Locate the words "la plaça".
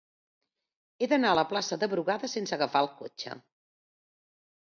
1.39-1.77